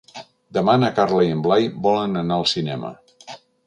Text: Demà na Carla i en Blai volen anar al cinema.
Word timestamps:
Demà 0.57 0.75
na 0.85 0.89
Carla 1.01 1.27
i 1.27 1.31
en 1.35 1.45
Blai 1.49 1.71
volen 1.87 2.21
anar 2.25 2.41
al 2.43 2.53
cinema. 2.57 2.95